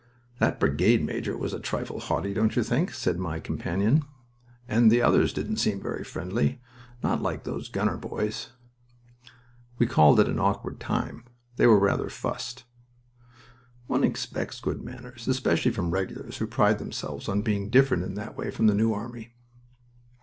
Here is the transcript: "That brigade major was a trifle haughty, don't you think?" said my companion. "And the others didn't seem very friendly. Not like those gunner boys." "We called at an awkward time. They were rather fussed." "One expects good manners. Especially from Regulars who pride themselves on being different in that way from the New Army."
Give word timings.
"That 0.39 0.59
brigade 0.59 1.05
major 1.05 1.37
was 1.37 1.53
a 1.53 1.59
trifle 1.59 1.99
haughty, 1.99 2.33
don't 2.33 2.55
you 2.55 2.63
think?" 2.63 2.91
said 2.91 3.19
my 3.19 3.39
companion. 3.39 4.01
"And 4.67 4.91
the 4.91 4.99
others 5.03 5.31
didn't 5.31 5.57
seem 5.57 5.79
very 5.79 6.03
friendly. 6.03 6.59
Not 7.03 7.21
like 7.21 7.43
those 7.43 7.69
gunner 7.69 7.97
boys." 7.97 8.49
"We 9.77 9.85
called 9.85 10.19
at 10.19 10.27
an 10.27 10.39
awkward 10.39 10.79
time. 10.79 11.25
They 11.57 11.67
were 11.67 11.77
rather 11.77 12.09
fussed." 12.09 12.63
"One 13.85 14.03
expects 14.03 14.59
good 14.59 14.81
manners. 14.81 15.27
Especially 15.27 15.69
from 15.69 15.91
Regulars 15.91 16.37
who 16.37 16.47
pride 16.47 16.79
themselves 16.79 17.29
on 17.29 17.43
being 17.43 17.69
different 17.69 18.01
in 18.01 18.15
that 18.15 18.35
way 18.35 18.49
from 18.49 18.65
the 18.65 18.73
New 18.73 18.93
Army." 18.95 19.35